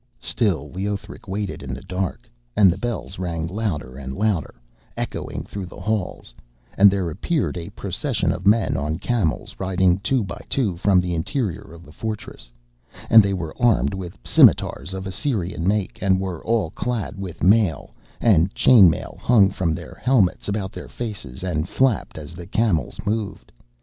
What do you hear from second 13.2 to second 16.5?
they were armed with scimitars of Assyrian make and were